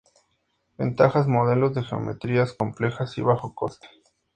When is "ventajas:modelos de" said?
0.79-1.83